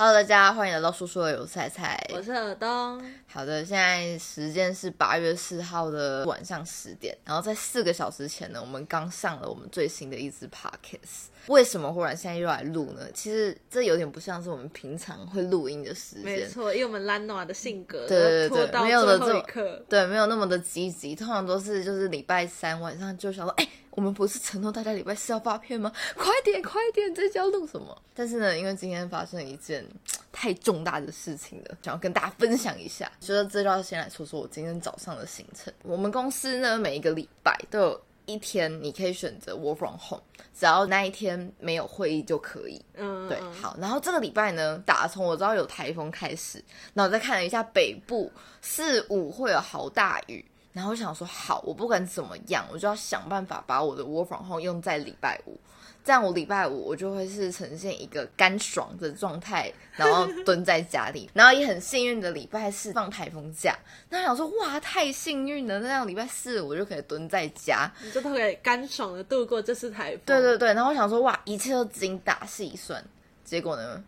[0.00, 3.02] Hello，大家欢迎来到叔叔的有菜菜，我是尔东。
[3.26, 11.26] 好的，现在时间是八月四号的晚上十点，然后在四个小时前呢，我们刚上了我们最新的一支 podcast。
[11.48, 13.08] 为什么忽然现在又来录呢？
[13.12, 23.68] 其实这有点不像是我们平常会录音的时间，没错，因为我们兰诺的性格，对对对，没有的这刻，对，没有那么的积极，通常都是就是礼拜三晚上就想说，哎。
[23.98, 25.92] 我们不是承诺大家礼拜四要发片吗？
[26.14, 28.00] 快点，快点，这叫录什么？
[28.14, 29.84] 但是呢，因为今天发生了一件
[30.30, 33.10] 太重大的事情了，想要跟大家分享一下。
[33.18, 35.74] 所以这就要先来说说我今天早上的行程。
[35.82, 40.22] 我们公司呢，每一个礼拜都有一天你可以选择 work from home，
[40.54, 42.80] 只要那一天没有会议就可以。
[42.94, 43.76] 嗯，对，好。
[43.80, 46.62] 然后这个礼拜呢，打从我知道有台风开始，
[46.94, 48.30] 那我再看了一下北部
[48.62, 50.44] 四五会有好大雨。
[50.78, 55.58] 然后我想说，好，我不管怎么样，我就要想办法把我的 work from home 用在礼拜五，
[56.04, 63.76] 这样我礼拜五我就会是呈现一个干爽的状态，然后 蹲在家里，然后也很幸运的礼拜四放台风假，
[64.08, 70.20] 那想说哇，太幸运了，那样礼拜四我就可以蹲在家，你就都可以干爽的度过这次台风。
[70.26, 73.04] 对对对，然后我想说哇，一切都精打细算，
[73.42, 74.00] 结果呢？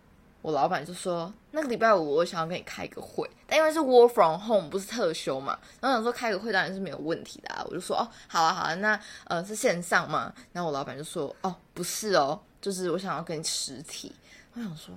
[0.43, 14.15] 我老板就说，那个礼拜五我想要跟你开个会，但因为是 work from home 不是特休嘛，然后想说开个会当然是没有问题的啊，我就说哦，好啊好啊，那呃是线上嘛，然后我老板就说哦不是哦，就是我想要跟你实体，
[14.55, 14.95] 我想说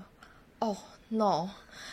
[0.59, 0.75] 哦
[1.09, 1.49] no。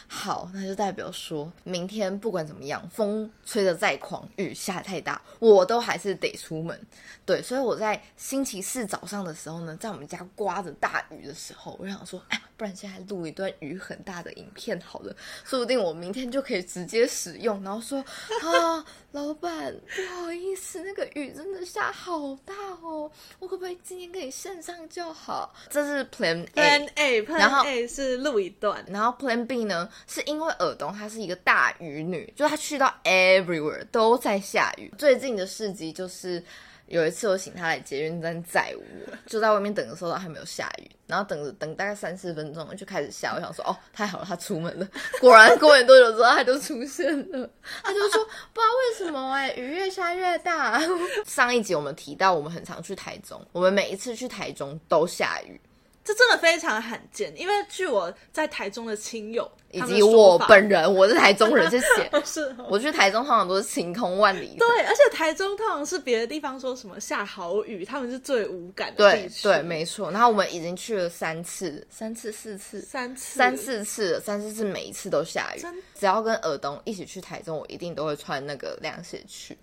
[0.08, 6.78] 好，那就代表说明天不管怎么样，风吹得再狂，雨下太大，我都还是得出门。
[7.24, 15.14] 对，所以我在星期四早上的时候呢，在我们家刮着大雨的时候，我就想说，哎，不然现在录一段雨很大的影片好了，
[15.44, 17.62] 说不定我明天就可以直接使用。
[17.62, 18.00] 然后说
[18.42, 25.54] 啊，老板，不好意思，那个雨真的下好大哦，我可不可以今天跟你线上就好？
[25.68, 29.88] 这是 Plan A，Plan A，Plan A 是录一段，然后 Plan B 呢？
[30.06, 34.92] 是因为尔东她是一个大雨女，就她去到 everywhere 都在下雨。
[34.98, 36.42] 最近的事迹就是
[36.86, 43.32] 有一次我请她来捷运站载我，就在外面等的时候还没有下雨，然后等着等大概三四分钟就开始下。
[43.34, 44.86] 我想说哦，太好了，她出门了。
[45.20, 47.48] 果然过没多久之后她就出现了，
[47.84, 50.82] 她就说不知道为什么哎，雨越下越大。
[51.24, 55.60] 上一集我们提到我们很常去台中，我们每一次去台中都下雨。
[56.02, 62.10] 这真的非常罕见，因为据我在台中的亲友以及我本人，我是台中人，谢谢。
[62.24, 64.56] 是，我去台中通常都是晴空万里。
[64.58, 69.42] 对，而且台中通常是别的地方说什么下好雨，他们是最无感的地区。
[69.42, 70.10] 对，没错。
[70.10, 75.60] 然后我们已经去了三次，三次、四次、三次、三四次，三四次每一次都下雨。
[75.94, 79.56] 只要跟尔东一起去台中，我一定都会穿那个凉鞋去。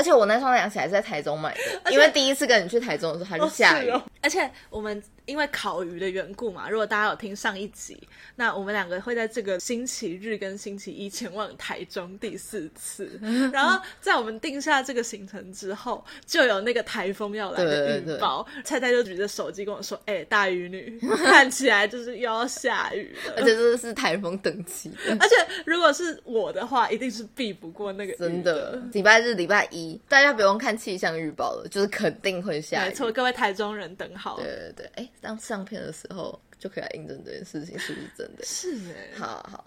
[0.00, 3.92] 而且我那双凉鞋还是在台中买的，因为第一次跟你去台中的时候，它就下雨。
[4.22, 5.02] 而且我们。
[5.26, 7.96] 因为烤鱼的缘故嘛，如果大家有听上一集，
[8.36, 13.08] 那我们两个会在这个星期日跟星期一前往台中第四次。
[13.52, 18.46] 然后在我们定下这个行程之后，就有那个台风要来的预报。
[18.64, 24.90] 菜菜就举着手机跟我说：“哎，大雨女，看起来就是又要下雨了，而且这是台风等级。
[25.20, 28.82] 而且如果是我的话，一定是避不过那个真的。
[28.92, 32.88] 礼拜日、礼拜一，大家不用看气象预报了，就是肯定会下雨。
[32.88, 34.36] 没错，各位台中人等好。
[34.36, 35.08] 对对对，哎。
[35.20, 38.44] 当上片的时候就可以来印证这件事情是不是真的？
[38.44, 39.64] 是哎，好好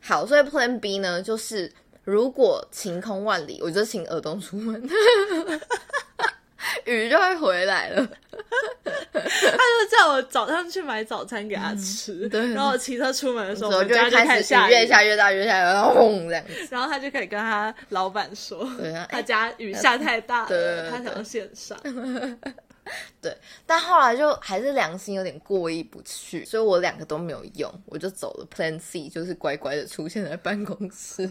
[0.00, 1.70] 好，所以 Plan B 呢，就是
[2.04, 4.82] 如果晴空万里，我就请耳东出门，
[6.84, 8.08] 雨就会回来了。
[9.12, 16.68] 他就叫我早上去买早餐给他吃，对，然后骑车出门的时候，我就开始下越下越大，越下越大，轰这样子。
[16.70, 21.78] 然后他就可以跟他老板说，对啊，他家雨下太大了，他想要线上。
[23.20, 23.36] 对，
[23.66, 31.28] 但后来就还是良心有点过意不去，所以我两个都没有用，我就走了 Plan C，就是乖乖的出现在办公室，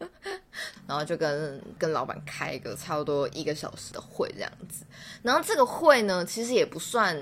[0.86, 4.84] 然后就跟跟老板开一个差不多一个小时的会这样子。
[5.22, 7.16] 然后这个会呢，其实也不算，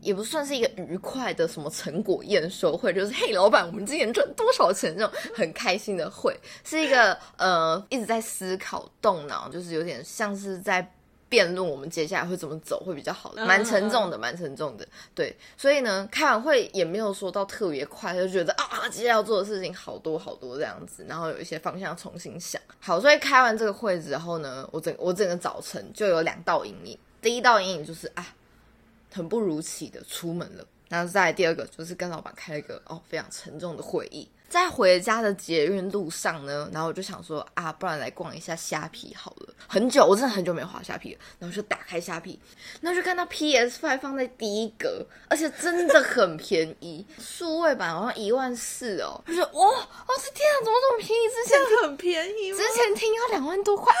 [0.00, 10.92] 也不算是一个愉快的什么成果验收会，就是嘿，老板，我们今年赚多少钱这种很开心的会，是一个呃一直在思考、动脑，就是有点像是在。
[11.28, 14.86] 辩论我们接下来会怎么走会比较好的，蛮沉重的，蛮沉重的。
[15.14, 22.60] 对，所以呢，开完会也没有说到特别快，就觉得啊，接下来要做的事情好多好多这样子，然后有一些方向重新想。
[22.78, 26.98] 好，所以开完这个会之后呢，我整我整个早晨就有两道阴影。
[27.20, 28.34] 第一道阴影就是啊，
[29.12, 30.64] 很不如期的出门了。
[30.88, 34.28] 然后再第二个就是跟老板开了一个哦非常沉重的会议。
[34.48, 39.54] 在回家的捷运路上呢，然后我就想说啊，不然来逛一下虾皮好了。
[39.68, 42.38] 很久，我真的很久没有滑虾皮了，然后就打开虾皮，
[42.80, 51.28] 然后就看到 PS Five 放在第一格，而且真的很便宜，数位版好像一万四哦，就是哇，我的天啊，怎么这么便宜？
[51.28, 52.58] 之前这很便宜吗？
[52.58, 53.98] 之前听要两万多块啊！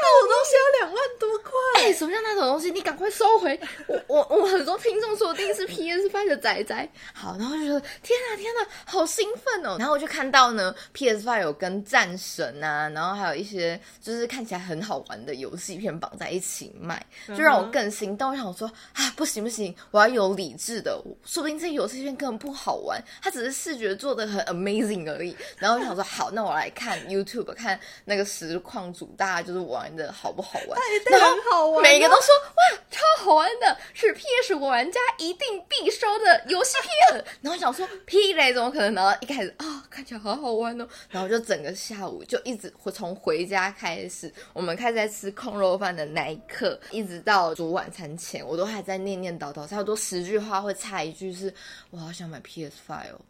[0.00, 1.50] 那种东西要两万多块，
[1.82, 2.70] 哎、什么叫那种东西？
[2.70, 3.58] 你赶快收回！
[3.88, 9.67] 我我我很多听众说定是 PS Five 的仔仔，好，然后就觉得天啊天啊，好兴奋哦！
[9.76, 18.30] 然后我就看到呢，PS Five 有跟战神啊，然后还有一些就是看起来很好玩的游戏片绑在一起卖，就让我更心动。
[18.30, 25.36] 我想说啊，不行不行，我要有理智的，说不定这游戏片根本不好玩，它只是视觉做的很 amazing 而已。
[25.56, 30.78] 然后我想说好，那我来看 YouTube 看那个实况组大家就是玩的好不好玩。
[30.78, 31.82] 一定很好玩啊。
[31.82, 32.87] 每个都说哇超
[33.18, 37.24] 好玩的，是 PS 玩家一定必收的游戏片。
[37.42, 38.94] 然后想说屁嘞，怎么可能？
[38.94, 51.52] 然后一开始啊、看起来好好玩哦，然后就整个下午就一直从回家开始，我们开始在吃空肉饭的那一刻，一直到煮晚餐前，我都还在念念叨叨，差不多十句话会差一句是
[51.90, 53.20] 我好想买 PS Five 哦，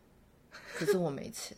[0.75, 1.57] 可是我没钱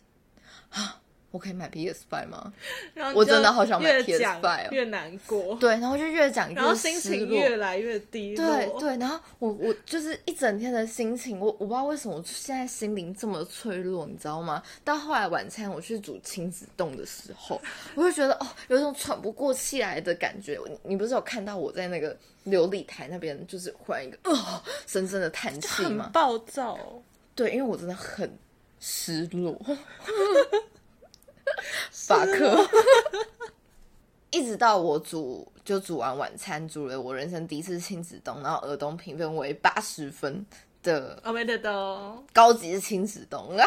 [0.69, 0.99] 啊。
[1.31, 2.53] 我可以买 PS Five 吗？
[2.93, 8.45] 然后我真的好想买 PS Five，越难过，对，然后就越讲越然后心情越来越低落。
[8.45, 14.61] 对对，然后我我就是一整天的心情，我我不知道为什么我现在心灵这么脆弱，你知道吗？
[14.83, 17.61] 到后来晚餐我去煮亲子冻的时候，
[17.95, 20.59] 我就觉得哦，有一种喘不过气来的感觉。
[20.67, 22.13] 你你不是有看到我在那个
[22.45, 26.09] 琉璃台那边，就是忽然一个呃深深的叹气很吗？
[26.13, 26.77] 暴躁。
[27.33, 28.29] 对，因为我真的很
[28.79, 29.57] 失落。
[31.91, 32.67] 法克。
[34.31, 40.45] 一直到我煮就煮完晚餐，煮了我人生第一次亲子冻，然后耳东评分为八十分
[40.81, 43.53] 的我没得到，高级亲子冻，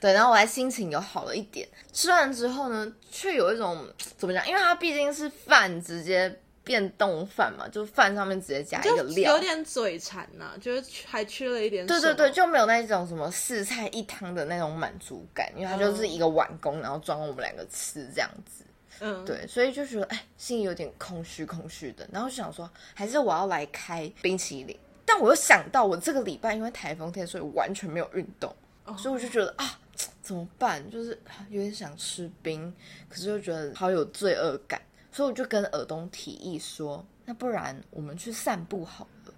[0.00, 1.68] 对，然后我还心情有好了一点。
[1.92, 3.86] 吃完之后呢，却有一种
[4.16, 4.44] 怎么讲？
[4.48, 11.86] 因为它毕竟是饭直接变冻饭嘛，就饭上面直接加一个料，有点嘴馋呐、就是还缺了一点。
[11.86, 18.64] 对对对，，就没有那种什么四菜一汤的那种满足感，因为它就是一个碗公，然后装我们两个吃这样子。
[19.00, 24.78] 嗯，对，所以就觉得哎，心里有点空虚空虚的，然后就想说，还是我要来开冰淇淋。
[25.06, 28.54] 但我又想到，我这个礼拜因为台风天，所以完全没有运动，
[28.98, 29.78] 所以我就觉得啊，
[30.20, 30.90] 怎么办？
[30.90, 32.74] 就是啊有点想吃冰，
[33.08, 34.78] 可是又觉得好有罪恶感，
[35.18, 39.34] 所以我就跟尔东提议说，那不然我们去散步好了。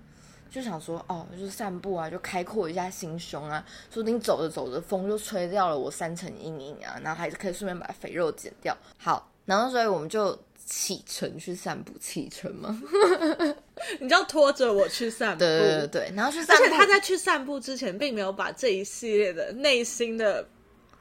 [0.51, 8.77] 就想说，哦，就是散步啊，就开阔一下心胸啊，说不定走着走着风就吹掉了我三层阴影啊，然后还是可以顺便把肥肉减掉。
[8.99, 12.79] 好，然后所以我们就启程去散步，启程嘛？
[14.01, 15.39] 你就要拖着我去散步。
[15.39, 20.47] 对对对对，然后去散步，而且他在去散步之前，并没有把这一系列的内心的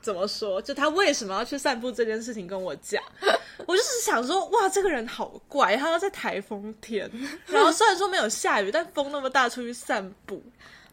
[0.01, 3.01] 怎么说，就他为什么要去散步这件事情跟我讲。
[3.67, 7.09] 我就是想说，哇，这个人好怪，他要在台风天，
[7.47, 10.41] 然后虽然说没有下雨，但风那么大，出去散步。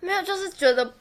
[0.00, 0.92] 没有，就是觉得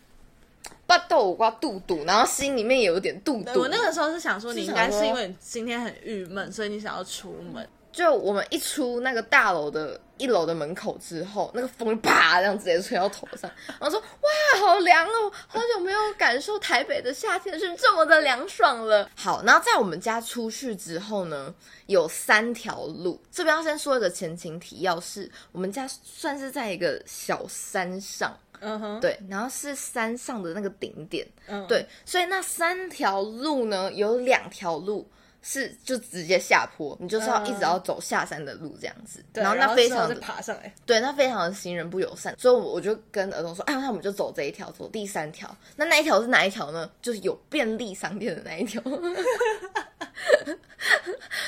[0.85, 3.59] 巴豆瓜肚肚，然后心里面也有点肚肚。
[3.59, 7.67] 我那个时候是想说，你应该是因为你今天很郁闷，所以你想要出门。
[7.95, 13.49] 就我们一出那个大楼的一楼的门口之后，那个风就啪这样直接吹到头上，
[13.79, 19.09] 然后说哇好凉哦，好久没有感受台北的夏天是这么的凉爽了。
[19.15, 21.55] 好，然后在我们家出去之后呢，
[21.85, 23.23] 有三条路。
[23.31, 35.09] 这边要先说一个前情提要是，我们家算是在一个小山上，嗯哼，对，然后是山上的那个顶点，嗯，对，所以那三条路呢，有两条路
[35.47, 40.73] 是就直接下坡，你就是要一直要走下山的路这样子，对，然后那非常的爬上来。
[40.87, 45.55] 对，那非常的行人不友善，所以我就跟儿童说，哎，那我们就走这一条，走第三条。
[45.75, 46.89] 那那一条是哪一条呢？
[46.99, 48.81] 就是有便利商店的那一条。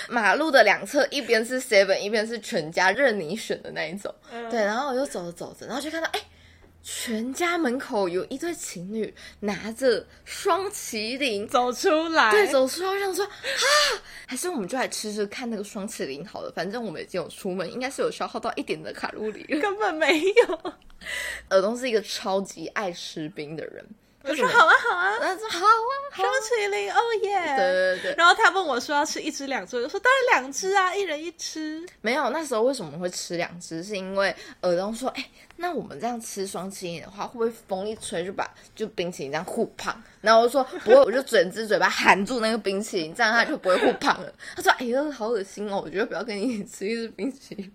[0.08, 4.14] 马路的两侧，一边是 Seven，一边是全家，任你选的那一种。
[4.32, 6.22] 嗯对，然后我就走着走着，然后就看到，哎，
[6.90, 13.32] 全家门口有一对情侣拿着双麒麟走出来，对，走出来，我想说啊，
[14.26, 19.60] 还是我们就来吃吃看那个双麒麟好了，反正我们已经有出门，应该是有消耗到一点的卡路里了。
[19.60, 20.74] 根本没有。
[21.52, 23.86] 耳东是一个超级爱吃冰的人，
[24.28, 27.56] 我说好啊好啊，他说好啊，好双啊，麒麟，哦耶！
[27.56, 31.86] 对对对，然后他问我说要吃一只两只，我就说当然两只啊，一人一只。
[32.02, 33.84] 没有，那时候为什么会吃两只？
[33.84, 40.02] 是因为尔东说，哎、那我们这样吃双麒麟的话，会不会风一吹就把就冰淇淋这样互胖？
[40.20, 44.34] 然后我说不会，我就整只嘴巴含住那个冰淇淋，这样它就不会互胖了。
[44.56, 47.72] 他说，哎呀，好恶心哦，我觉得不要跟你一起吃一只冰淇淋。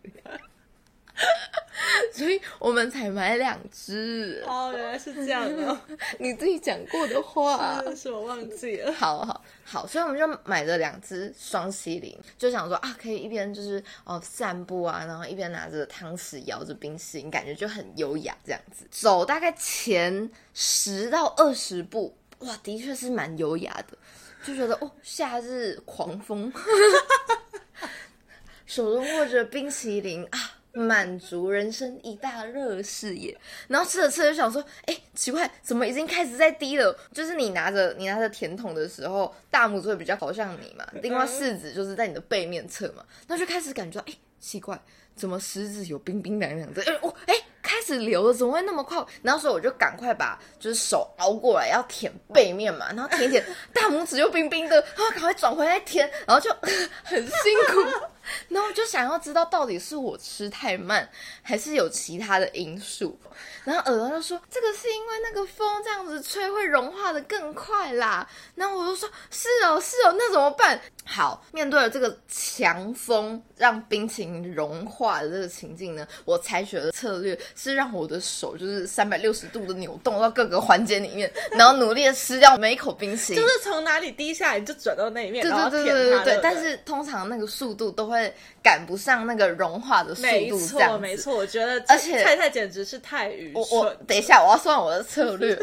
[2.12, 4.43] 所以我们才买两只。
[4.47, 5.79] 哦，原来是这样哦，
[6.19, 7.76] 你自己讲过的话。
[7.76, 8.93] 真的是我忘记了。
[8.93, 18.87] 好好好，所以我们就买了两只双麒麟，就想说啊，可以一边就是哦散步啊，然后一边拿着汤匙摇着冰淇淋，感觉就很优雅这样子。
[18.91, 23.97] 走大概前十到二十步，哇，的确是蛮优雅的，
[24.45, 26.52] 就觉得哦，夏日狂风，
[28.67, 30.51] 手中握着冰淇淋啊。
[30.73, 33.37] 满足人生一大热视野，
[33.69, 36.97] 然后吃着吃着就想说，哎，奇怪，怎么已经开始在滴了？
[37.12, 44.81] 就是你拿着你拿着甜筒的时候，大拇指会比较朝向你嘛，另外四指就是在你的背面侧嘛，那就开始感觉到，哎，奇怪，
[45.14, 46.83] 怎么食指有冰冰凉凉的？
[46.85, 47.35] 哎，哦，哎，
[47.73, 49.02] 开始流了，怎么会那么快？
[49.23, 56.55] 然后所以我就赶快把就是手熬过来要舔背面嘛，然后舔一舔，大拇指又冰冰的，然后赶快转回来舔，然后就
[57.02, 57.81] 很辛苦。
[58.49, 61.09] 然后我就想要知道到底是我吃太慢，
[61.43, 63.19] 还是有其他的因素。
[63.64, 68.25] 然后耳朵就说：“这个是因为那个风这样子吹会融化的更快啦。”
[68.55, 86.40] 然后我就说：“是哦，是哦，那怎么办？”好，面对了这个强风让冰淇淋融化的这个情境呢，我采取的策略是让我的手就是三百六十度的扭动到各个环节里面，然后努力的吃掉每一口冰淇淋，就是从哪里滴下来就转到那一面，对对对对对对。
[86.40, 88.32] 但是通常那个速度都会
[88.62, 91.35] 赶不上那个融化的速度，没错没错。
[91.35, 93.64] 我觉得而且菜菜简直是太愚蠢。
[93.71, 95.54] 我等一下我要算我的策略，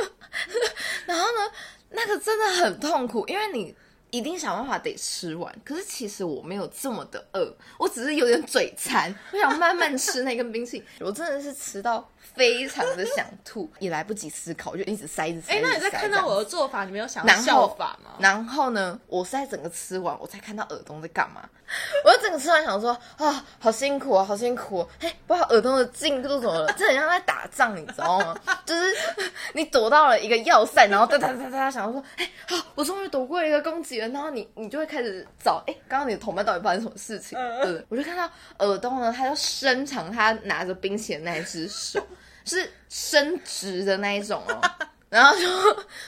[1.06, 1.50] 然后呢，
[1.88, 3.74] 那个真的很痛苦，因为你。
[4.10, 10.86] 一定想办法得吃完，可是其实我没有这么的饿，我只是有点嘴馋， 我想慢慢吃那根冰淇淋。
[11.00, 15.54] 我真的是吃到非常的想吐，也来不及思考，就一直塞，一直塞。
[15.54, 18.12] 哎，那你在看到我的做法，你没有想效法吗？
[18.18, 21.46] 然后呢，我是在整个吃完，我才看到耳东在干嘛。
[22.02, 24.88] 我整个吃完想说啊，好辛苦啊，好辛苦！
[25.00, 28.34] 哎，不知道耳东的进度怎么了，这很像在打仗，你知道吗？
[28.64, 28.86] 就是
[29.52, 34.08] 你躲到了一个要塞，然后哒哒哒哒，想说，哎，好，我终于躲过一个攻击了。
[34.08, 37.38] 然后你你就会开始找，哎，刚刚你的同伴到底发生什么事情？
[37.38, 42.00] 嗯，我就看到耳东呢，他就伸长他拿着冰淇淋那一只手，
[42.44, 44.60] 是伸直的那一种哦。
[45.10, 45.46] 然后就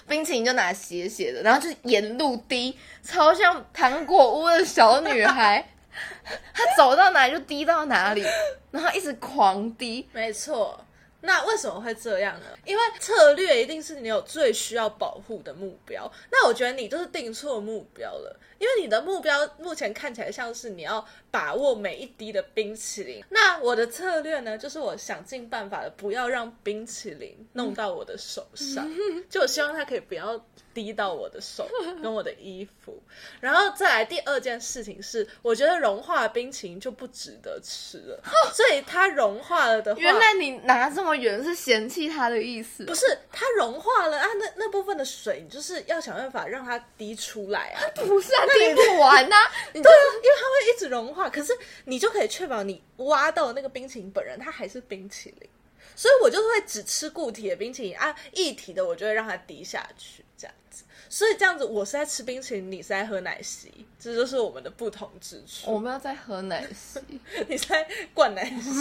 [0.06, 5.66] 冰淇淋就拿斜斜的，然后就沿路滴，超像糖果屋的小女孩，
[6.52, 8.22] 她走到哪里就滴到哪里，
[8.70, 10.06] 然后一直狂滴。
[10.12, 10.78] 没错，
[11.22, 12.46] 那为什么会这样呢？
[12.64, 16.10] 因为策略一定是你有最需要保护的目标。
[16.30, 21.04] 那我觉得你就是定错目标了，因为你的目标目前看起来像是你要。
[21.32, 23.22] 把握每一滴的冰淇淋。
[23.28, 28.84] 那我的策略呢，就是我想尽办法的不要让冰淇淋弄到我的手上，
[29.30, 31.68] 就我希望它可以不要滴到我的手
[32.02, 33.00] 跟我的衣服。
[33.38, 38.20] 然后再来第二件事情是，我觉得融化冰淇淋就不值得吃了。
[38.52, 42.84] 所以它融化了的话，原来你拿这么远是嫌弃它的意思？
[42.86, 47.78] 不是，它融化了啊，那那部分的水，你就是要想办法让它滴出来啊。
[47.94, 49.36] 不是啊，滴不完呐。
[49.72, 51.28] 对啊，因为它会一直融化。
[51.28, 55.48] 可是你就可以确保你挖到的那个冰淇淋本人它还是冰淇淋，
[55.94, 60.84] 所以我就会只吃固体的冰淇淋啊，液体的我就会让它滴下去这样子。
[61.08, 65.70] 所以这样子我是在吃冰淇淋，你是在喝奶昔，这就是我们的不同之处。
[65.72, 67.00] 我们要在喝奶昔，
[67.48, 68.72] 你在灌奶昔，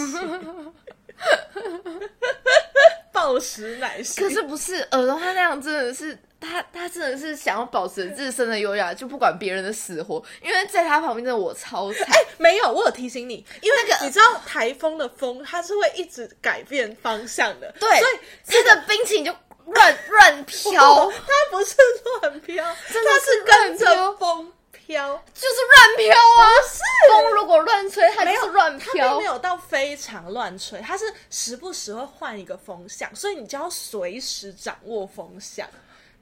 [3.12, 4.20] 暴食奶昔。
[4.20, 6.18] 可是不是耳朵它那样真的是。
[6.40, 12.06] 他他真的是想要保持自身的优雅，就不管别人的死活，因为在他旁边的我超惨。
[12.10, 19.34] 哎，没有，我有提醒你，因为那个你知道台风的风，它是会一直改变方向的，对，所以这个冰淇淋就
[19.66, 21.76] 乱乱飘，它不是
[22.22, 26.42] 乱飘，它是跟着风飘，就是乱飘啊！
[26.66, 26.80] 是
[27.12, 35.68] 风如果乱吹，它就是乱飘，没有到非常乱吹，它是时不时会换一个风向，所以你就要随时掌握风向。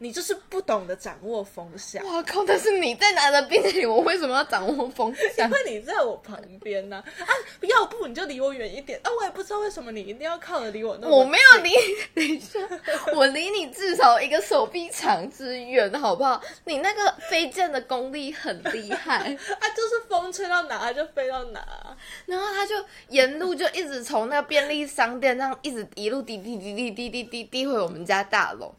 [0.00, 2.04] 你就是不懂得掌握风向。
[2.06, 2.44] 我靠！
[2.46, 5.46] 但是你在拿着冰淇淋，我为什么要掌握风向？
[5.48, 7.02] 因为你在我旁边呢。
[7.18, 7.26] 啊，
[7.62, 9.00] 要不你就离我远一点。
[9.02, 11.18] 啊，我也不知道为什么你一定要靠着离我那么。
[11.18, 11.72] 我没有离，
[12.14, 12.60] 等一下，
[13.12, 16.40] 我离你至少一个手臂长之远，好不好？
[16.64, 19.16] 你那个飞剑的功力很厉害。
[19.58, 21.60] 啊，就是风吹到哪就飞到哪，
[22.26, 22.76] 然后他就
[23.08, 28.72] 沿路就一直从那个便利商店这样一直一路滴滴滴滴滴滴滴滴回我们家大楼。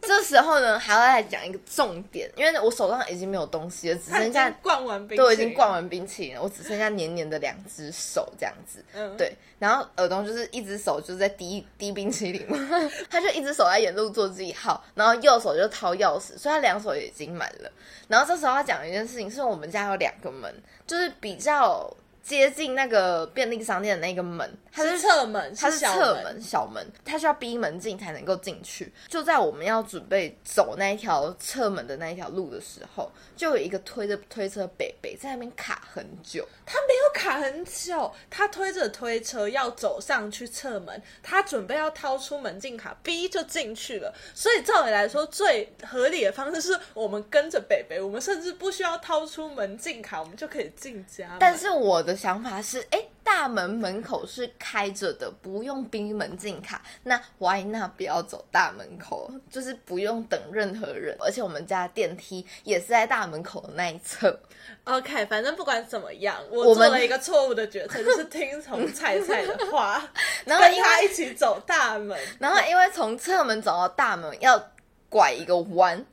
[0.00, 0.53] 这时候。
[0.60, 8.84] 呢，还要再讲一个重点，因为我手上已经没有东西了，只剩下灌完冰，都已经灌完冰淇淋了，我只剩下黏黏的两只手这样子。
[8.92, 12.58] 嗯，对，然后耳东就是一只手就是在滴滴冰淇淋嘛，
[13.10, 17.70] 他就一只手在沿路做记号，然后右手就掏钥匙，所以他两手已经满了。
[18.08, 20.54] 然后这时候他讲一件事情，是我们家有两个门，
[20.86, 21.90] 就是比较
[22.24, 28.90] 接近那个便利商店的那个门，它是侧门，它是小门，侧门，小门，它需要逼门进才能够进去。
[29.08, 36.48] 就在我们要准备走那一条侧门的那一条路的时候，就有一个推着推车北北在那边卡很久。
[36.64, 44.10] 他没有卡很久，他推着推车要走上去侧门，他准备要掏出门禁卡，逼就进去了。
[44.34, 51.36] 所以照理来说，最合理的方式是我们跟着北北，我们甚至不需要掏出门禁卡，我们就可以进家。
[51.38, 64.38] 但是我的想法是，哎，大门门口是开着的，不用逼门禁卡，那 why not 不要走大门口，就是不用等任何人，而且我们家电梯也是在大门口的那一侧。
[64.84, 70.02] OK，反正不管怎么样，我做了一个错误的决策，就是听从菜菜的话，
[70.44, 72.18] 然后跟他一起走大门。
[72.38, 74.62] 然后因为从侧门走到大门要
[75.08, 76.04] 拐一个弯，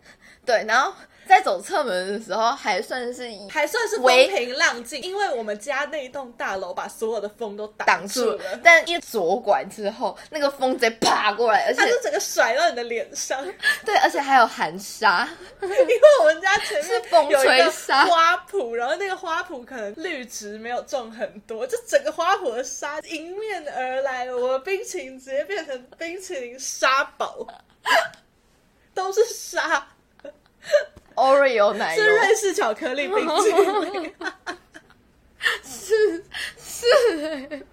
[0.46, 0.94] 对，然后
[1.32, 13.42] 在走侧门的时候还算是还算是风平浪静，因为我们家那一栋大楼把所有的风都挡挡住住了，但一左拐之后，那个风直接爬过来，而且它就整个甩到你的脸上。
[13.86, 15.26] 对，而且还有含沙，
[15.62, 27.48] 因为我们家前面是风有一个吹沙花圃，然后那个花圃可能绿植没有种很多，就整个花圃的沙迎面而来，我的冰淇淋直接变成冰淇淋沙堡，
[28.94, 29.88] 都是沙，
[31.16, 34.14] Oreo 奶油是瑞士巧克力冰淇淋。
[35.64, 36.24] 是
[36.58, 36.86] 是
[37.18, 37.64] 欸，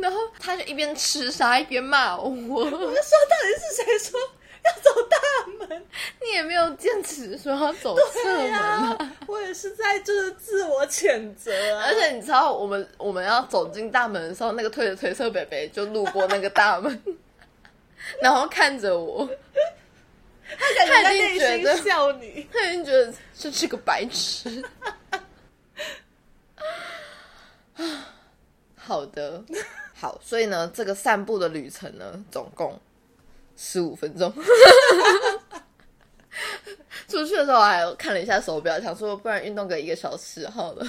[0.00, 4.18] 然后他就一边吃啥一边骂我，我就说，到底是谁说
[4.64, 5.86] 要走大门？
[6.22, 8.96] 你也没有坚持说要走侧门啊。
[8.98, 17.02] 呀，我也是在就是自我谴责啊，而且你知道，我们我们要走进大门的时候，那个推着推车北北就路过那个大门，
[18.22, 19.28] 然后看着我，
[20.48, 22.46] 他他已经觉得心笑你。
[22.52, 24.62] 他已经觉得这是个白痴。
[28.76, 29.42] 好的，
[29.94, 32.78] 好，所以呢，这个散步的旅程呢，总共
[33.56, 34.32] 十五分钟。
[37.08, 40.86] 出去的时候我还看了一下手表，想说不然运动个一个小时好了，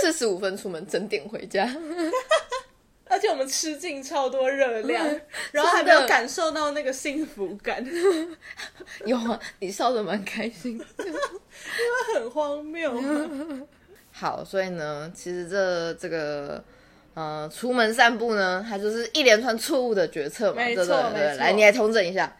[0.00, 1.64] 四十五分出门，整点回家。
[3.08, 5.04] 而且我们吃进超多热量，
[5.52, 7.84] 然后还没有感受到那个幸福感，
[9.04, 10.72] 有啊，你笑的蛮开心。
[10.98, 12.92] 因为很荒谬。
[14.12, 16.62] 好，所以呢，其实这这个
[17.14, 21.36] 呃，出门散步呢，它就是一连串错误的决策嘛，没对对对。
[21.36, 22.36] 来，你来通整一下。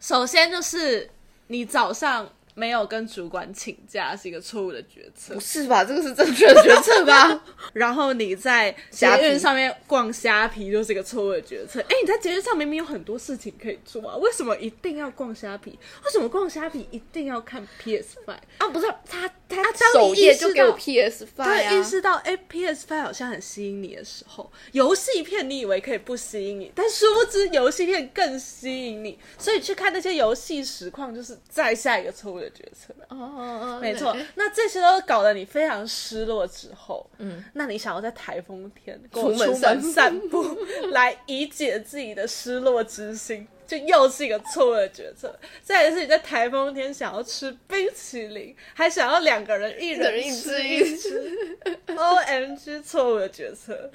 [0.00, 1.08] 首先就是
[1.46, 5.84] 你早上没有跟主管请假是一个错误的决策不，是吧？
[5.84, 7.44] 这个是正确的决策吧？
[7.74, 11.80] 然后你在捷虾皮运上面逛虾皮就是一个错误的决策。
[11.80, 15.78] 哎，你在捷运上明明有很多事情可以做啊，为什么一定要逛虾皮？
[16.04, 18.68] 为什么逛虾皮一定要看 PS Five 啊？
[18.68, 21.82] 不是他他当首你意识页就给我到 PS Five 对，意啊！
[21.82, 32.50] 识到哎，PS Five 好像很吸引你的时候，游戏片你以为可以不吸引你，但殊不知游戏片更吸引你，所以去看那些游戏实况就是再下一个错误的。
[32.50, 32.94] 决策。
[33.08, 40.44] 哦，没错，那这些都搞得你非常失落之后，嗯，那你想要在台风天出门散步，
[40.92, 45.38] 来以解自己的失落之心，就又是一个错误的决策。
[45.62, 51.58] 再一是你在台风天想要吃冰淇淋，还想要两个人一人人一吃只一吃
[51.96, 53.90] ，O M G 错误的决策。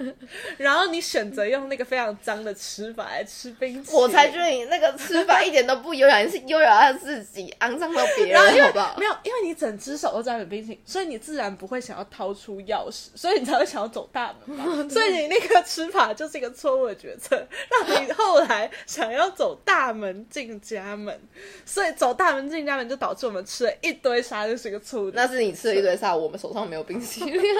[0.56, 9.04] 然后你选择用那个非常脏的吃法来吃冰淇淋，我才觉得你那个吃法一点都不优雅，你是优雅到自己，肮脏到别人，好不好没？
[9.04, 14.88] 有，因为你整只手都沾满冰淇淋，所以你自然不会想要掏出钥匙，所以你才会想要走大门嘛。
[14.90, 21.20] 所以你那个吃法就是一个错误的决策，让你后来想要走大门进家门，
[21.64, 25.10] 所以走大门进家门就导致我们吃了一堆沙，就是一个错误。
[25.12, 27.42] 那是你吃了一堆沙，我们手上没有冰淇淋。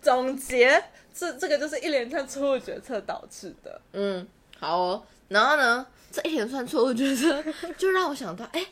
[0.00, 3.80] 总结，这这个就是一连串错误决策导致的。
[3.92, 4.26] 嗯，
[4.58, 5.02] 好哦。
[5.28, 7.44] 然后呢，这一连串错误决策，
[7.76, 8.64] 就让我想到，哎、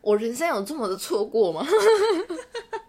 [0.00, 1.66] 我人生有这么的错过吗？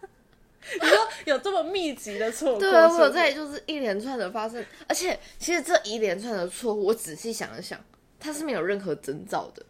[0.81, 2.59] 你说有这么密集的错误？
[2.59, 7.79] 对啊，我有在就是一连串的发生，而且其实这一连串的错误，我仔细想了想，
[8.19, 9.63] 它是没有任何征兆的，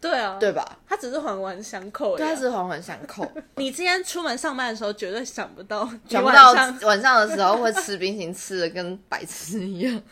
[0.00, 0.78] 对啊，对吧？
[0.88, 2.30] 它只是环环相扣对，啊。
[2.30, 3.30] 它是环环相扣。
[3.56, 10.02] 你今天出门上班的时候，绝对想不到， 想不到晚上的时候会吃冰淇淋，吃的跟白痴一样。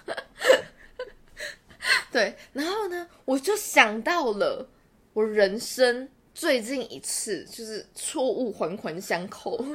[2.12, 4.68] 对，然后呢，我就想到了
[5.12, 9.62] 我人生最近一次就是错误环环相扣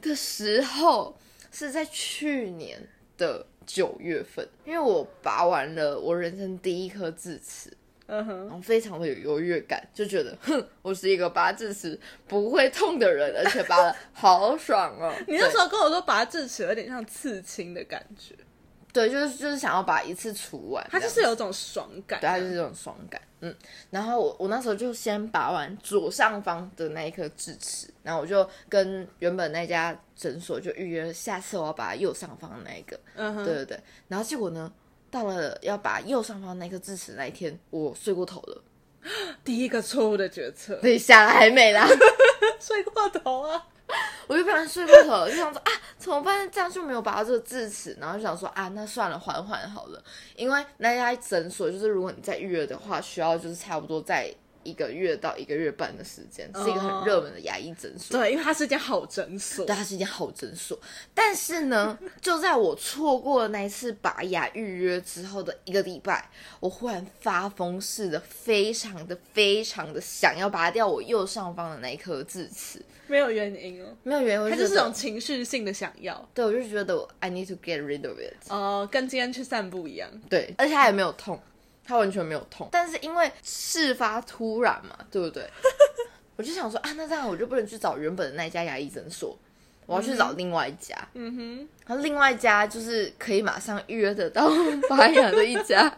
[0.00, 1.18] 的时候，
[1.52, 2.80] 是在去年
[3.16, 7.76] 的九月份，因为我拔完了我人生第一颗智齿，
[8.06, 15.12] 嗯哼，然后非常的有优越感，就觉得哼，我是一个拔智齿不会痛的人，而且拔了好爽哦。
[15.26, 18.34] 你那时候跟我说拔智齿有点像刺青的感觉，
[18.92, 22.20] 对，就是就是想要把一次除完，它就是有种爽感。
[22.20, 23.20] 对，它就是这种爽感。
[23.40, 23.54] 嗯，
[23.90, 32.98] 然后我我那时候就先拔完左上方的那一颗智齿，然后我就跟原本那家诊所就预约，下次我要拔右上方的那一个。
[33.14, 34.72] 嗯哼，对对对，然后结果呢，
[35.10, 38.62] 到了要拔右上方那颗智齿那一天，我睡过头了。
[39.44, 41.86] 第一个错误的决策，等一下还没啦，
[42.58, 43.66] 睡过头啊！
[44.28, 46.48] 我就不然睡过头了，就想说啊，怎么办？
[46.50, 50.02] 这样就没有拔到这个智齿，然后就想说啊，那算了，缓缓好了。
[50.36, 58.18] 因为那家诊所就是如果你再预约的话，需要就是差不多在一个月到一个月半的时间，是一个很热门的牙医诊所。
[58.18, 59.64] 对，因为它是一间好诊所。
[59.64, 60.78] 对，它是一间好诊所。
[61.14, 72.80] 但是呢， 就在我错过了那一次拔牙预约之后的一个礼拜，我忽然发疯似的，非常的非常的想要拔掉我右上方的那一颗智齿。
[73.06, 76.28] 没有原因哦，没有原因，我它就是这种情绪性的想要。
[76.34, 78.52] 对，我就觉得 I need to get rid of it。
[78.52, 80.10] 哦、跟今天去散步一样。
[80.28, 81.40] 对，而且它也没有痛，
[81.88, 82.68] 它完全没有痛。
[82.70, 85.48] 但是因为事发突然嘛，对不对？
[86.36, 89.34] 我就想说啊，那这样我就不能去找原本的那一家牙医诊所，
[89.86, 90.94] 我要去找另外一家。
[91.14, 94.50] 嗯哼，然后另外一家就是可以马上预约得到
[94.90, 95.88] 拔牙的一家，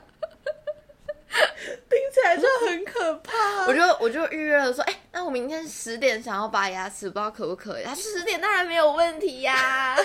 [1.31, 3.67] 听起来就很可怕。
[3.67, 7.85] 我就我就预约了说，哎、那我明天十点想要拔牙齿，不知道可不可以？
[7.85, 9.97] 他十点当然没有问题呀、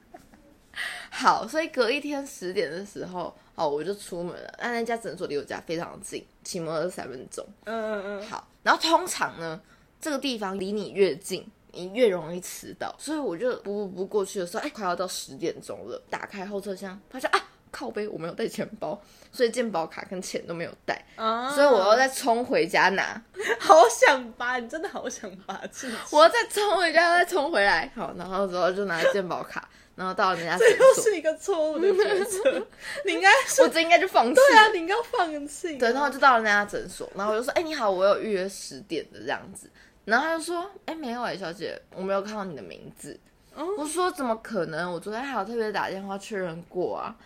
[1.08, 4.54] 好，所以隔一天十点的时候，哦，我就出门了。
[4.60, 7.44] 那那家诊所离我家非常近，骑摩托车三分钟。
[7.64, 9.60] 嗯嗯嗯，好，然后通常呢，
[10.00, 17.40] 这个地方离你越近，你越容易迟到，所以我就不不不过去的时候，哎，快要到十点钟了，打开后车厢，发现啊，
[17.70, 19.00] 靠背我没有带钱包，
[19.32, 23.20] 所以健保卡跟钱都没有带，啊所以我要再冲回家拿，
[23.60, 25.60] 好想拔，你真的好想拔。
[26.12, 32.66] 我要再冲回家，再冲回来，好，然后之后就拿健保卡，然后到了人家诊这又，是一个错误的决策，
[33.06, 33.30] 你应该
[33.62, 35.76] 我这应该就放弃对啊，你应该放弃。
[35.78, 39.68] 对，然后就到了那家诊所，然后我就说：“哎、你好，我有预约十点的这样子。”
[40.04, 43.18] 然后他就说：“哎、没有哎、小姐，我没有看到你的名字。
[43.54, 44.92] 哦我说：“怎么可能？
[44.92, 47.16] 我昨天还有特别打电话确认过啊。”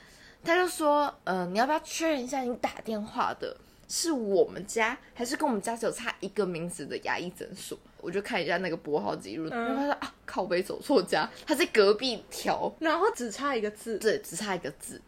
[0.44, 3.54] 他就说：“嗯、你要不要确认一下你打电话的
[3.90, 13.98] 是我们家，还是跟我们家只有差一个名字的牙医诊所？”我就看一下那个拨号记录，然后他说：“啊，靠背走错家，他在隔壁条，然后只差一个字。
[13.98, 15.02] 对，只差一个字。”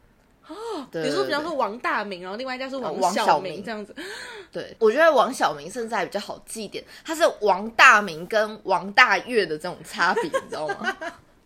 [0.49, 3.95] 哦，比如说，比方说王大明，然后另外一家是王小小明这样子，
[4.51, 10.97] 对，我觉得王小明甚至还比较好记一点，他是王大明跟王大月的这种差别，你知道吗？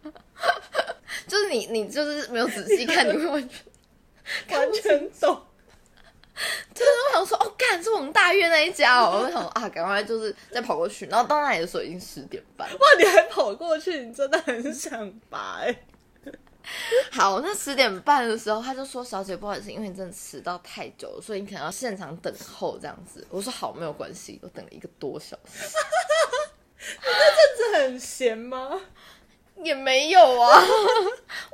[1.29, 5.41] 就是你，你就是没有仔细看，你会完全，完全懂。
[6.75, 12.69] 就是我想说，哦，干是我们大院那一家哦，我就想说啊，赶快就是再跑过去，然后到那里的时候已经十点半。
[12.69, 15.75] 哇，你还跑过去，你真的很想拔哎、
[17.11, 25.75] 好，那十点半的时候，他就说：“小姐，不好意思，因为你真的迟到太久了，所以你可能要现场等候这样子。”我说：“好，没有关系。”我等了一个多小时。
[27.59, 28.79] 这很闲吗？
[29.65, 30.63] 也没有啊。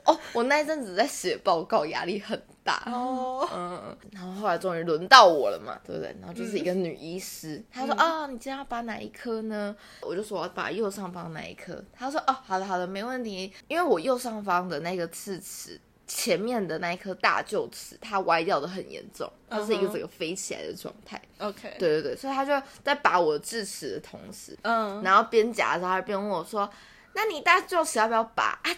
[0.05, 2.83] 哦，我那一阵子在写报告，压力很大。
[2.87, 6.15] 哦，嗯，然后后来终于轮到我了嘛，对不对？
[6.21, 11.83] 然后就是一个女医师，她说：“啊、你今天要拔哪一颗呢？”我就说我要拔右上方那一颗。
[11.93, 13.53] 她说：“哦，好的好的，没问题。
[13.69, 21.21] 因为我右上方的那个智齿前面的那一颗大臼齿，它歪掉的很严重，它是一个整个飞起来的状态。
[21.39, 26.69] OK，，对对对，所以她就在拔我的智齿的同时，嗯，然后边夹的时候，他边问我说
[27.15, 28.71] ：“那你大臼齿要不要拔啊？”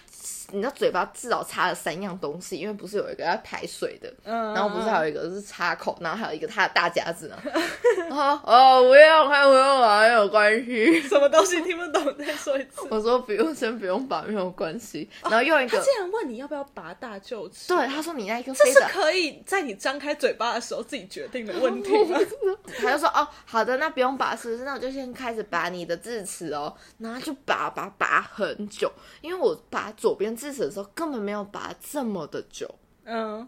[0.51, 7.35] 你的嘴巴至少插了三样东西，因为不是有一个要排水的，嗯然后不是还有一个是插口，然后还有一个它的大夹子呢。
[8.07, 11.01] 然后哦，不用，还不用拔，没有关系。
[11.01, 12.15] 什么东西听不懂？
[12.19, 12.87] 再说一次。
[12.91, 15.09] 我说不用，先不用拔，没有关系。
[15.23, 17.69] 然后用一个，他竟然问你要不要拔大臼齿？
[17.69, 22.19] 对，他说你那一个这是，可以在你张开嘴巴的时候自己决定的问题吗？
[22.79, 24.63] 他就说哦，好的，那不用拔，是不是？
[24.63, 26.71] 那我就先开始拔你的智齿哦。
[26.99, 32.69] 然后就拔拔拔很久，因为我拔左边智齿的时候根本没有拔这么的久。
[33.03, 33.47] 嗯，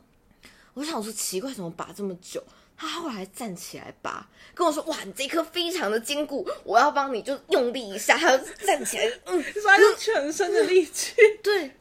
[0.73, 2.43] 我想说奇怪，怎么拔这么久？
[2.79, 11.71] 他后来站起来拔，跟我说：“哇，你这颗非常的坚固，我要帮你就用力一下。”他就站起来， 嗯，你说他用全身的力气， 对。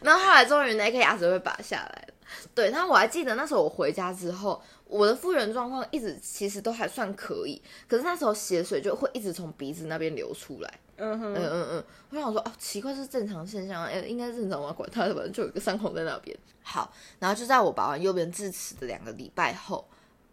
[0.00, 2.14] 然后后来终于那颗牙齿被拔下来了。
[2.54, 10.80] 对，然后我还记得那时候我回家之后，我的复原状况一直其实都还算可以，可是那时候血水就会一直从鼻子那边流出来。
[10.98, 14.72] 嗯哼，嗯嗯嗯，我想说哦，奇怪，是正常现象，哎、应该正常吗？
[14.72, 16.36] 管它反正就有一个伤口在那边。
[16.62, 19.86] 好，然后就在我拔完右边智齿的两个礼拜后，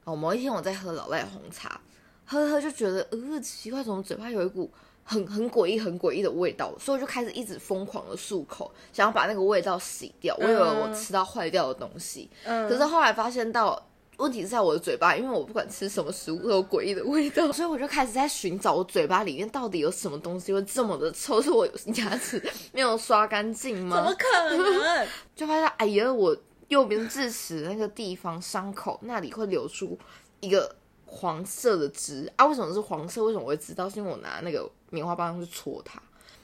[0.03, 1.79] 哦，某一天我在喝老赖红茶，
[2.25, 4.71] 喝喝就觉得呃奇怪，怎么嘴巴有一股
[5.03, 10.35] 很很诡异、很诡异的味道，所以我就开始一直疯狂的漱口，想要把那个味道洗掉。
[10.39, 13.89] 我以为我吃到坏掉的东西，嗯可是后来发现到。
[14.17, 24.15] 问题是在我的嘴巴，因为我不管吃什么食物都有诡异的味道，所以我就开始在寻找我嘴巴里面到底有什么东西会这么的臭，是我牙齿没有刷干净吗怎么？
[24.17, 25.07] 可能？
[25.35, 26.35] 就发现，哎呀，我
[26.67, 29.97] 右边智齿那个地方伤口那里会流出
[30.39, 32.45] 一个黄色的汁啊！
[32.45, 33.23] 为什么是黄色？
[33.25, 33.89] 为什么我会知道？
[33.89, 36.01] 是因为我拿那个棉花棒去戳它。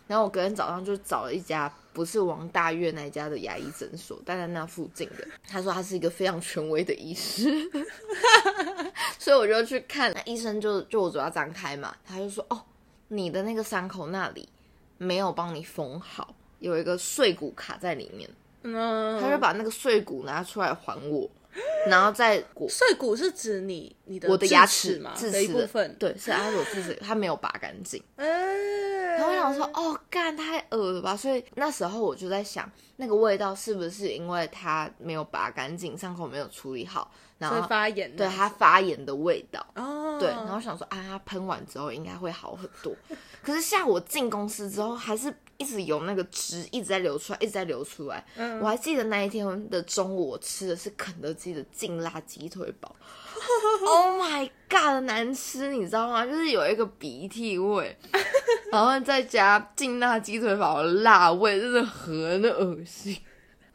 [0.09, 5.27] 然后我隔天早上就找了一家不是王大月那一家的牙医诊所，但在那附近的。
[5.47, 7.47] 他说他是一个非常权威的医师，
[9.19, 10.11] 所以我就去看。
[10.11, 12.59] 那医生就就我嘴巴张开嘛，他就说：“哦，
[13.09, 14.49] 你的那个伤口那里
[14.97, 18.27] 没有帮你缝好，有一个碎骨卡在里面。”
[18.63, 21.29] 嗯，他就把那个碎骨拿出来还我，
[21.87, 25.95] 然后再我碎骨是指你你的我的牙齿嘛齿智的一齿部分。
[25.97, 28.03] 对，是他有智齿，他没有拔干净。
[28.17, 31.15] 嗯，然后我想说，哦，干太恶了吧！
[31.15, 38.25] 所以那时候我就在想，那个味道是不是因为他没有拔干净，伤口没有处理好，然会后发炎的。
[38.25, 39.65] 对它发炎的味道。
[39.75, 42.93] 哦，对，然后想说啊，它喷完之后应该会好很多。
[43.41, 48.25] 可是下午我进公司之后，还是一直有那个汁一直在流出来，一直在流出来。
[48.37, 52.95] 嗯我还记得那一天的中午，我吃的是肯德基的劲辣鸡腿堡。
[53.85, 56.25] oh my god，难吃，你知道吗？
[56.25, 57.95] 就是有一个鼻涕味，
[58.71, 63.17] 然后再加劲辣鸡腿堡的辣味，真的很恶心。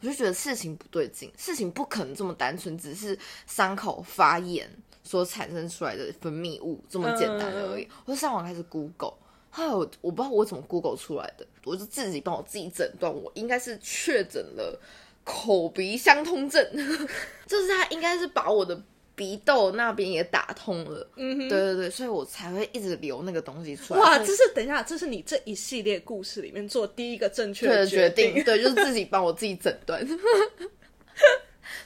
[0.01, 3.17] 我就觉得事情不对劲，事情不可能这么单纯，只是
[3.47, 4.69] 伤口发炎
[5.03, 7.87] 所产生出来的分泌物这么简单而已。
[8.05, 9.15] 我就上网开始 Google，
[9.55, 14.77] 后来我我不知道我怎么 Google 出来的，我就自己帮我自己诊断，我应该是确诊了
[15.23, 16.61] 口鼻相通症，
[17.47, 18.77] 就是他应该是把我的
[19.15, 21.09] 鼻窦那边也打通了。
[21.15, 23.99] 嗯哼对对对，所以我才会一直流那个东西出来。
[24.01, 30.05] 哇，这是等一下，这是你这一系列故事里面做第一个正确的决决定，对，就是自己帮我自己诊断。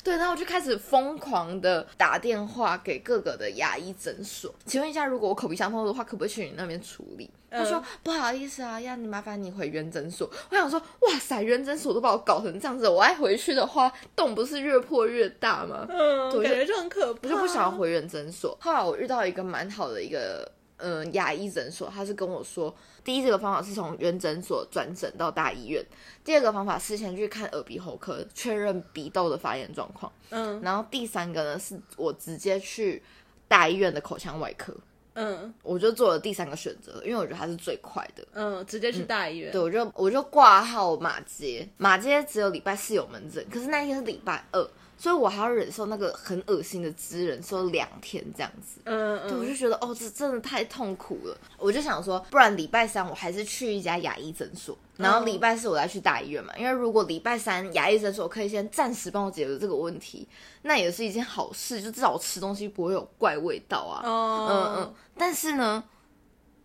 [0.03, 7.29] 对，然后我就开始疯狂的打电话给各个的牙医诊所，请问一下，如果我口鼻相通的话，可不可以去你那边处理？
[7.51, 10.29] 他说、嗯不好意思啊，要你麻烦你回原诊所。
[10.51, 15.87] 我想说，哇塞，原诊所都把我搞成这样子，我爱回去的话，洞不是越破越大吗？
[15.89, 17.19] 嗯，我感觉就很可怕。
[17.23, 18.55] 我就不想要回原诊所。
[18.61, 25.85] 后来我遇到一个蛮好的一个嗯、呃牙医诊所，他是跟我说，第一这个方法是从原诊所转诊到大医院，
[26.23, 33.01] 第二个方法是先去看耳鼻喉科确认鼻窦的发炎状况，嗯然后第三个呢是我直接去
[33.47, 34.75] 大医院的口腔外科。
[35.15, 38.25] 嗯我就做了第三个选择，因为我觉得它是最快的。
[38.31, 39.51] 嗯，直接去大医院。
[39.51, 48.81] 对，我就我就挂号马街，马街只有礼拜四有门诊，可是那一天是礼拜二，所以我还要忍受那个很恶心的汁，忍受两天这样子。
[48.83, 51.37] 嗯对，我嗯就觉得哦，这真的太痛苦了。
[51.57, 56.53] 我就想说，不然礼拜三我还是去一家牙医诊所，然后礼拜四我再去大医院嘛。
[56.57, 60.27] 因为如果礼拜三牙医诊所可以先暂时帮我解决这个问题，
[60.63, 64.01] 那也是一件好事，就至少我吃东西不会有怪味道啊。
[64.03, 65.81] 嗯哦嗯，但是呢，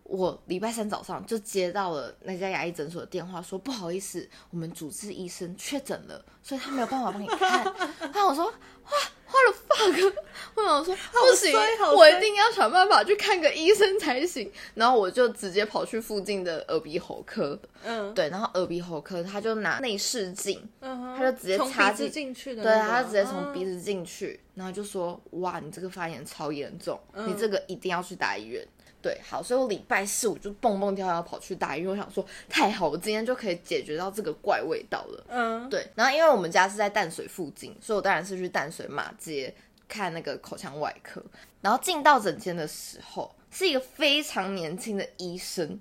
[0.04, 7.64] 我礼拜三早上就接到了那家牙医诊所的电话，说不好意思，我们主治医生确诊了，所以他没有办法帮你看。
[8.00, 8.90] 然后我说哇，
[9.26, 10.12] 花了 fuck，
[10.56, 11.52] 我想说不行
[11.96, 14.52] 我一定要想办法去看个医生才行。
[14.74, 18.12] 然后我就直接跑去附近的耳鼻喉科，嗯。
[18.14, 23.52] 对，然后耳鼻喉科他就拿内视镜，嗯哼，他就直接插进进去的对，那个，他就直接从嗯。
[23.54, 27.26] 鼻子进去，然后就说：“哇，你这个发炎超严重，嗯。
[27.26, 28.62] 你这个一定要去大医院。”
[29.04, 35.24] 对，好，所以我礼拜四我就蹦蹦跳跳跑去大医院，我想说太好，我今天就可以解决到这个怪味道了。
[35.28, 39.54] 嗯对，然后因为我们家是在淡水附近，所以我当然是去淡水马街
[39.86, 41.22] 看那个口腔外科。
[41.60, 45.78] 然后进到诊间的时候，是一个非常年轻的医生，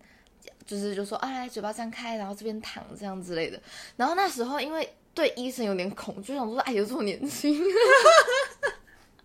[0.66, 3.58] 就是就说啊，来嘴巴张开，然后这边躺这样之类的。
[3.96, 7.58] 然后那时候因为对医生有点恐惧，想说哎有这么年轻，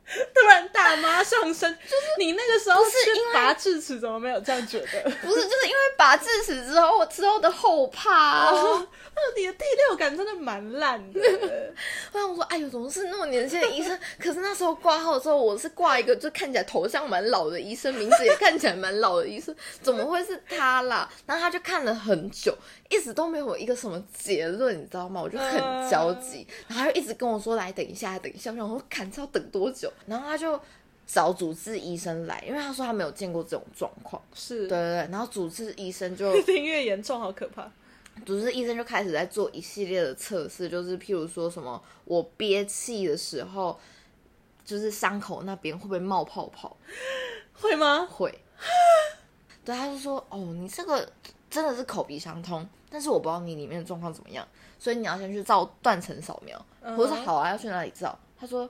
[0.35, 5.03] 突然大妈上身，就是你那个时候是因为去拔智齿，怎么没有这样觉得？
[5.23, 8.51] 不是就是因为拔智齿之后，我之后的后怕、啊。
[8.51, 8.87] 哦，
[9.37, 11.21] 你的第六感真的蛮烂的。
[12.13, 13.99] 我想说，哎呦，怎么是那么年轻的医生？
[14.19, 21.09] 可是那时候挂号的时候，我是挂一个就看起来头像蛮老的医生，名字也看起来蛮老的医生，怎么会是他啦？
[21.27, 22.57] 然后他就看了很久，
[22.89, 25.21] 一直都没有一个什么结论，你知道吗？
[25.21, 25.59] 我就很
[25.91, 29.93] 焦急，然后他就一直跟我说：“来，等一下，等一下。”我想说，看这要等多久？
[30.07, 30.61] 然后他就
[31.07, 34.21] 找主治医生来，因为他说他没有见过这种状况。
[34.35, 37.71] 是，对对对，然后主治医生就越 听越严重，好可怕。
[38.27, 43.79] 主治医生就开始在做一系列的测试，就是譬如说什么我憋气的时候，
[44.65, 46.77] 就是伤口那边会不会冒泡泡？
[47.55, 48.07] 会吗？
[48.11, 48.37] 会。
[49.65, 51.07] 对，他就说：“哦，你这个
[51.49, 54.47] 真的是口鼻相通，但是我不知道你里面的状况怎么样，
[54.79, 56.61] 所以你要先去照断层扫描。”
[56.97, 58.69] 我说：“好啊，要去哪里照？”他说：“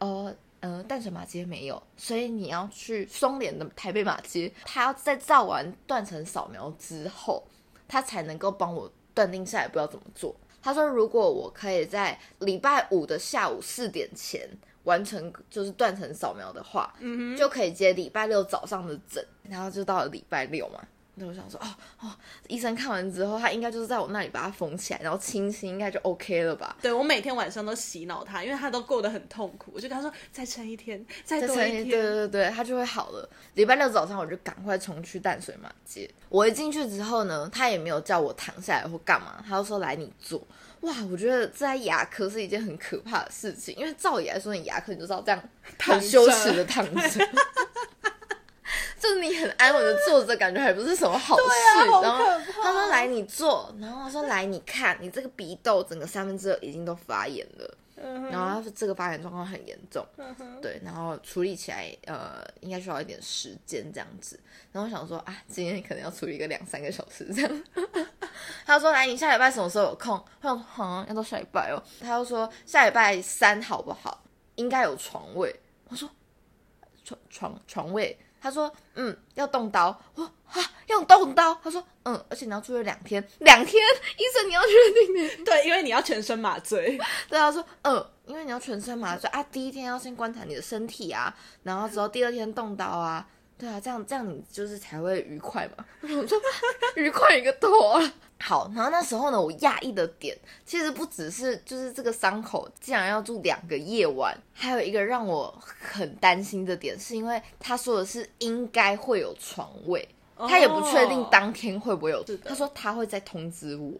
[0.00, 4.50] 呃呃，淡水马街没有，所以你要去双连的台北马街。
[4.64, 7.46] 他要在照完断层扫描之后，
[7.86, 10.34] 他才能够帮我断定下来不知道怎么做。
[10.62, 14.48] 他说，如果我可以在礼拜五的下午四点前。”
[14.84, 20.80] 完成就是断层扫描的话，嗯就可以接礼拜六早上的诊，然后就到了礼拜六嘛。
[21.14, 21.66] 那我想说，哦
[22.00, 22.10] 哦，
[22.48, 26.76] 医生看完之后，他应该就是在我那里把它缝起来，然后清清，应该就 OK 了吧？
[26.80, 33.28] 对我每天晚上都洗脑他，因为他都过得很痛苦，我就跟他说，再撑一天，再多一天，对对对，他就会好了。
[33.54, 36.10] 礼拜六早上我就赶快冲去淡水马街。
[36.30, 40.40] 我一进去之后呢，他也没有叫我躺下来或干嘛，他就说来你坐。
[40.80, 45.40] 哇，我觉得在牙科是一件很可怕的事情，因为照理来说，你牙科你就知道这样
[45.78, 47.00] 很羞耻的躺着，
[49.02, 51.42] 就是你很安稳的坐着，感觉还不是什么好事。
[52.00, 52.24] 然后
[52.62, 57.78] 他说来你坐，然后他说来你看，你这个鼻窦整个三分之二已经都发炎了。
[58.30, 60.06] 然后他说这个发炎状况很严重，
[60.60, 64.38] 对，然后处理起来呃应该需要一点时间这样子。
[64.72, 67.64] 然后我想说啊，今天可能要处理一个两三个小时这样。
[68.64, 70.14] 他说来，你下礼拜什么时候有空？
[70.40, 71.82] 我说好，要到下礼拜哦。
[72.00, 74.24] 他又说下礼拜三好不好？
[74.56, 75.54] 应该有床位。
[75.88, 76.08] 我说
[77.04, 78.16] 床床床位。
[78.42, 79.96] 他说嗯，要动刀。
[80.16, 81.54] 我啊，要动刀。
[81.62, 83.82] 他说嗯，而且你要住院两天，两天。
[84.18, 84.68] 医生你要确
[85.06, 85.44] 定？
[85.44, 86.98] 对，因为你要全身麻醉。
[87.30, 89.42] 对，他说嗯，因为你要全身麻醉啊。
[89.44, 93.26] 第一天要先观察你的身体啊，然后之后第二天动刀啊。
[93.62, 95.84] 对啊，这样这样你就是才会愉快嘛。
[96.00, 96.36] 我 说
[96.96, 98.12] 愉快一个头啊！
[98.40, 112.20] 好，然后那时候呢，我讶异的点其实不只是就是这个伤口竟然要住两个夜晚，还有一个让我很担心的点，是因为他说的是应该会有床位，他也不确定当天会不会有。
[112.44, 113.92] 他说他会再通知我。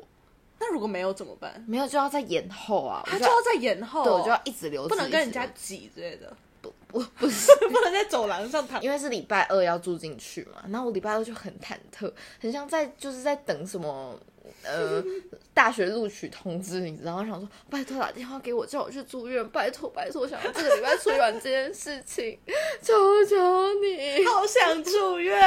[0.58, 1.64] 那如果没有怎么办？
[1.68, 3.04] 没有就要再延后啊！
[3.06, 6.36] 他就要再延后，对，我就要一直留，不能跟人家挤之类的。
[6.62, 10.62] 不不 不是， 不能在走廊上躺，因为是礼拜二要住进去嘛。
[10.70, 14.18] 然后我礼拜二就很忐忑，很像在就是在等什么。
[14.64, 15.02] 呃，
[15.54, 17.16] 大学录取通知，你知道？
[17.16, 22.38] 我想说，拜托打电话给我，叫我去住院，拜托拜托，想要这个礼拜处理完这件事情，
[22.82, 22.92] 求
[23.24, 23.36] 求
[23.74, 25.40] 你，好想住院。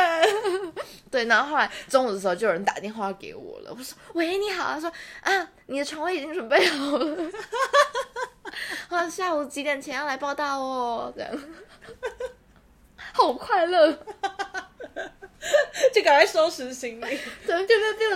[1.11, 7.31] 对，然后后来中午的时候就有人打电话给我了，我说：“喂，你好。”他说：“啊，你的床位已经准备好了，
[8.89, 11.31] 啊，下午几点前要来报道哦。”这样，
[13.13, 13.93] 好快乐。
[15.93, 17.67] 就赶快收拾行李， 对，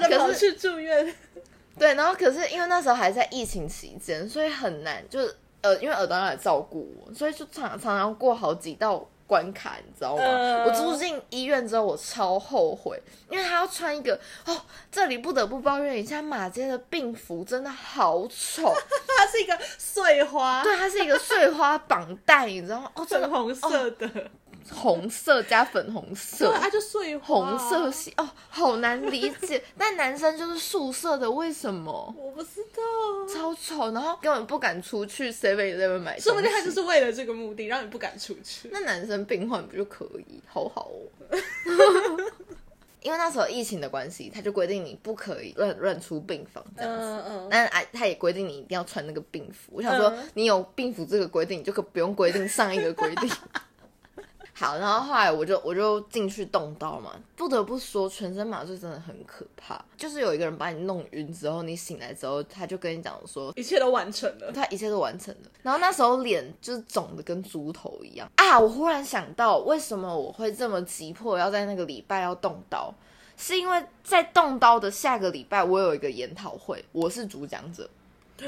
[0.09, 1.15] 就跑去住院。
[1.77, 10.23] 对，然后可是因为那时候还在疫情期间，所以很难，就是呃，因为耳朵要来照顾我，所以就常常常过好几道关卡，你知道吗？
[10.65, 14.59] 我住进医院之后，我超后悔，因为他要穿一个哦，
[14.91, 18.73] 这里不得不抱怨一下，马街的病服真的好丑，
[19.15, 22.91] 它是一个碎花，对，它是一个碎花绑带，你知道吗？
[22.95, 24.09] 哦，粉红色的。
[24.71, 29.61] 红色加粉红色，对，它就碎红色系哦，好难理解。
[29.77, 32.13] 但男生就是素色的，为什么？
[32.17, 36.19] 我不知道，超丑，然后根本不敢出去 Seven Eleven 买。
[36.19, 38.69] 说不定他就是为了这个目的，让你不敢出去。
[38.71, 40.41] 那男生病患不就可以？
[40.47, 41.29] 好好哦。
[43.01, 47.05] 因为那时候疫情的关系，他就规定你不可以乱乱出病房这样子。
[47.05, 47.47] 嗯嗯。
[47.49, 49.71] 但哎，他也规定你一定要穿那个病服。
[49.71, 53.29] 我想说，你有病服这个规定，你就可不用规定上一个规定。
[54.59, 65.49] 好，然后后来我就我就进去动刀嘛，不得不说全身麻醉真的很可怕，就是有一个人把你弄晕之后，你醒来之后，他就跟你讲说一切都完成了，他一切都完成了。
[65.61, 68.59] 然后那时候脸就是肿的跟猪头一样啊！
[68.59, 72.93] 我忽然想到，为什么我会这么急迫要在那个礼拜要动刀，
[73.37, 77.89] 是因为在动刀的下个礼拜我有一个研讨会，我是主讲者。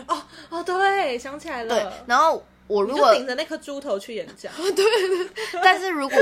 [0.08, 1.70] 哦哦，对，想起来了。
[1.74, 2.44] 对，然后。
[2.72, 5.28] 我如果顶着那颗猪头去演讲， 对对，
[5.64, 6.18] 但是如果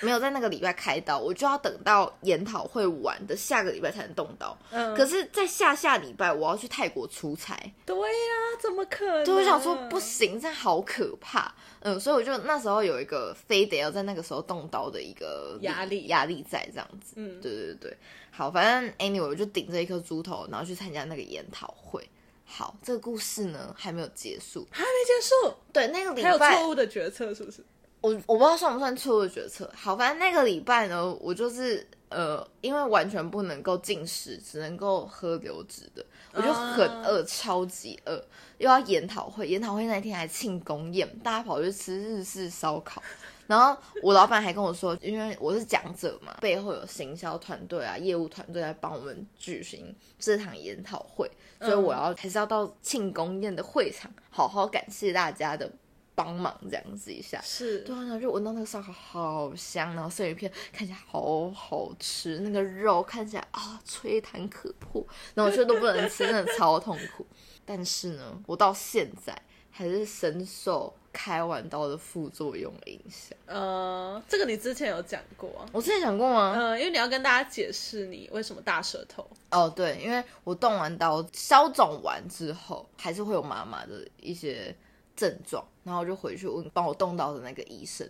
[0.00, 4.56] 没有在那个礼拜开刀，我就要等到研讨会完的下个礼拜才能动刀。
[4.70, 7.56] 嗯，可是，在下下礼拜我要去泰国出差。
[7.86, 9.24] 对呀，怎么可能？
[9.24, 11.54] 对，我想说不行，这样好可怕。
[11.80, 17.14] 嗯，所以我就那时候有一个非得要在那个时候动刀的一个压力压力在这样子。
[17.16, 17.96] 嗯，对对对，
[18.30, 22.02] 好，反正 anyway 我就顶着一颗猪头，然后去参加那个研讨会。
[22.44, 25.54] 好，这个故事呢还没有结束，还没结束。
[25.72, 27.64] 对，那个礼拜还有错误的决策，是不是？
[28.00, 29.70] 我我不知道算不算错误决策。
[29.74, 38.22] 好，反正那个礼拜呢，我就是呃，因为完全不能够进食，只能够喝流质的，我就很饿，超级饿，
[38.58, 43.02] 又要研讨会，研讨会那天还庆功宴，大家跑去吃日式烧烤。
[43.46, 51.30] 然后我老板还跟我说，因为我是讲者嘛，背后有行销团队啊、业务团队来帮我们举行这场研讨会，
[51.60, 55.70] 所以我要还是要到庆功宴的会场，好好感谢大家的
[56.14, 57.40] 帮忙，这样子一下。
[57.42, 67.26] 是，对啊，然后就闻到那个烧烤好香，然后生鱼片看起来好好吃，那个肉看起来啊吹弹可破，然后我却都不能吃，真的超痛苦。
[67.66, 69.36] 但是呢，我到现在
[69.74, 70.94] 还是深受。
[71.16, 75.62] 开完刀的副作用影响，呃，这个你之前有讲过啊？
[75.70, 76.52] 我之前讲过吗？
[76.58, 79.24] 呃，因为你要跟大家解释你为什么大舌头。
[79.52, 84.74] 哦，对，因为我动完刀消肿完之后，还是会有麻麻的一些
[85.14, 88.04] 症状，然后我就回去问帮我动刀的那个医生，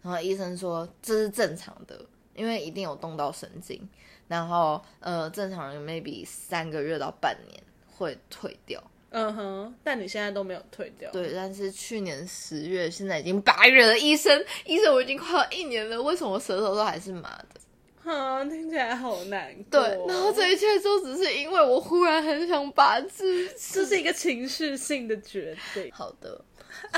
[0.00, 2.00] 然后医生说这是正常的，
[2.34, 3.86] 因为一定有动到神经，
[4.28, 7.62] 然后呃，正常人 maybe 三个月到半年
[7.98, 8.82] 会退掉。
[9.18, 11.10] 嗯哼，但你现在都没有退掉。
[11.10, 13.98] 对，但是去年十月，现在已经八月了。
[13.98, 17.60] 医生，医生，我已经快要一年了，为什么舌头都还是麻的？
[18.04, 19.80] 哈，听起来好难过。
[19.80, 25.90] 对，然后这一切都只是因为我忽然很想拔智，这是一个情绪性的决定。
[25.90, 26.38] 好的，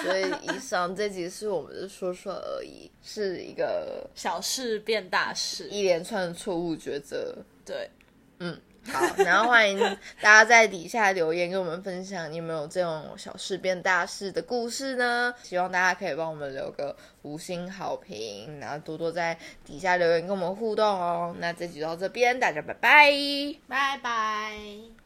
[0.02, 7.36] 所以以上这集是我们的说说而已，是一个小事变大事，一连串的错误抉择。
[7.64, 7.88] 对，
[8.40, 8.60] 嗯。
[8.92, 9.78] 好，然后欢迎
[10.20, 15.34] 大家在底下留言跟我们分享，你有没有这种小事变大事的故事呢？
[15.42, 21.34] 希望大家可以帮我们留个五星好评，然后多多在底下留言跟我们互动哦。
[21.38, 23.12] 那这集到这边，大家拜拜，
[23.68, 24.97] 拜拜。